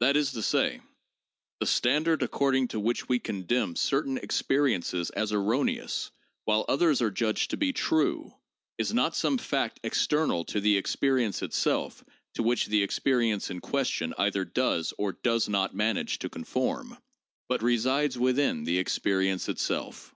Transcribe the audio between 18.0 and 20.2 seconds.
within the experience itself.